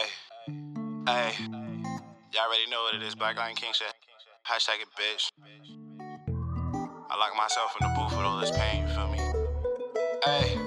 [0.00, 0.06] Hey,
[1.06, 1.32] hey,
[2.32, 3.14] y'all already know what it is.
[3.14, 3.92] Black King shit.
[4.48, 5.30] Hashtag it, bitch.
[7.10, 9.18] I lock myself in the booth with all this pain, you feel me?
[10.24, 10.58] Hey,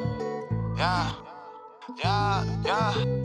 [0.77, 1.13] yeah,
[1.97, 3.22] yeah, yeah.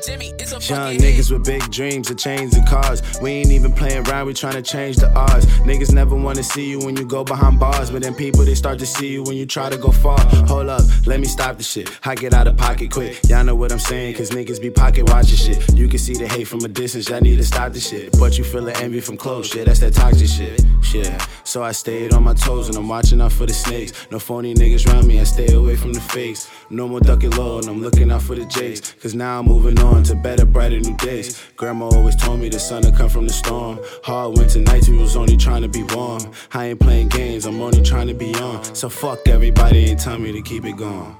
[0.00, 3.02] Jimmy, it's a Young niggas with big dreams of chains and cars.
[3.20, 5.44] We ain't even playing around, we trying to change the odds.
[5.66, 8.78] Niggas never wanna see you when you go behind bars, but then people they start
[8.78, 10.18] to see you when you try to go far.
[10.46, 11.90] Hold up, let me stop the shit.
[12.04, 13.20] I get out of pocket quick.
[13.28, 15.74] Y'all know what I'm saying, cause niggas be pocket watching shit.
[15.74, 18.18] You can see the hate from a distance, y'all need to stop the shit.
[18.18, 20.62] But you feel the envy from close, yeah, that's that toxic shit.
[20.94, 23.92] Yeah, so I stayed on my toes and I'm watching out for the snakes.
[24.10, 26.50] No phony niggas around me, I stay away from the fakes.
[26.70, 28.92] No more ducking low, and I'm looking out for the jakes.
[29.02, 29.81] Cause now I'm moving on
[30.12, 31.42] to better, brighter new days.
[31.56, 33.78] Grandma always told me the sun will come from the storm.
[34.04, 36.22] Hard winter nights, we was only trying to be warm.
[36.52, 38.62] I ain't playing games, I'm only trying to be on.
[38.74, 41.16] So fuck everybody and tell me to keep it going.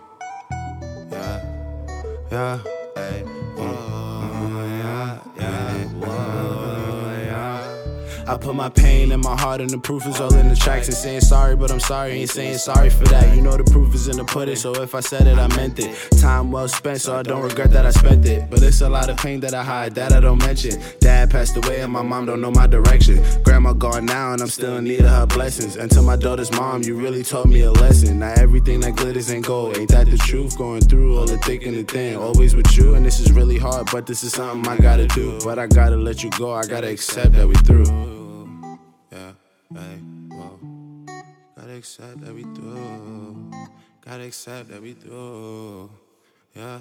[1.10, 1.44] Yeah,
[2.30, 2.58] yeah,
[2.94, 3.24] hey,
[8.32, 10.88] I put my pain and my heart, and the proof is all in the tracks.
[10.88, 13.36] And saying sorry, but I'm sorry, ain't saying sorry for that.
[13.36, 15.78] You know the proof is in the pudding, so if I said it, I meant
[15.78, 15.94] it.
[16.18, 18.48] Time well spent, so I don't regret that I spent it.
[18.48, 20.80] But it's a lot of pain that I hide, that I don't mention.
[21.00, 23.22] Dad passed away, and my mom don't know my direction.
[23.42, 25.76] Grandma gone now, and I'm still in need of her blessings.
[25.76, 28.20] Until my daughter's mom, you really taught me a lesson.
[28.20, 30.56] Now everything that glitters ain't gold, ain't that the truth?
[30.56, 33.58] Going through all the thick and the thin, always with you, and this is really
[33.58, 35.38] hard, but this is something I gotta do.
[35.44, 38.21] But I gotta let you go, I gotta accept that we through.
[39.12, 39.32] Yeah,
[39.74, 39.98] hey,
[40.30, 40.58] whoa.
[41.54, 43.50] Gotta accept that we through.
[44.02, 45.90] Gotta accept that we through.
[46.56, 46.80] Yeah.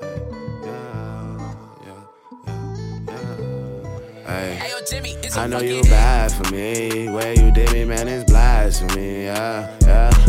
[0.00, 0.22] Hey,
[0.64, 1.36] yeah,
[1.84, 2.02] yeah,
[2.46, 3.36] yeah, yeah.
[4.26, 4.54] Hey.
[4.54, 7.10] Hey, yo, Jimmy, it's a I know you bad for me.
[7.10, 9.24] Where you did me, man, is blasphemy.
[9.24, 9.76] Yeah.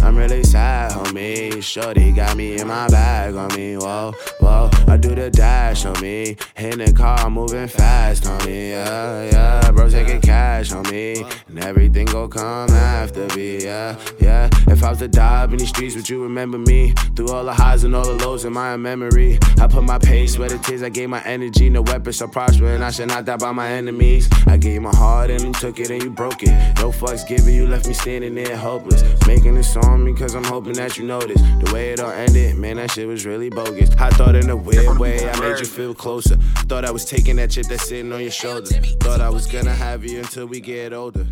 [0.04, 1.62] I'm really sad, homie.
[1.62, 3.78] Shorty got me in my bag on me.
[3.78, 4.70] Whoa, whoa.
[4.88, 6.38] I do the dash on me.
[6.56, 8.72] Hit the car, moving fast on me.
[8.72, 9.72] Yeah, yeah.
[9.72, 10.22] Bro, taking
[10.62, 11.26] cash on me.
[11.48, 13.64] And everything gon' come after me.
[13.64, 14.50] Yeah, yeah.
[14.68, 16.94] If I was to die up in these streets, would you remember me?
[17.16, 19.40] Through all the highs and all the lows in my memory.
[19.60, 21.70] I put my pace where the tears, I gave my energy.
[21.70, 24.30] No weapons so prosper, and I should not die by my enemies.
[24.48, 26.50] I gave you my heart and you took it and you broke it.
[26.80, 29.04] No fucks given, you left me standing there hopeless.
[29.28, 31.42] Making this song because I'm hoping that you notice.
[31.64, 33.90] The way it all ended, man, that shit was really bogus.
[34.00, 36.36] I thought in a weird way I made you feel closer.
[36.68, 38.68] Thought I was taking that shit that's sitting on your shoulder.
[39.02, 41.26] Thought I was gonna have you until we get older.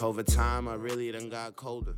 [0.00, 1.94] Over time, I really done got colder.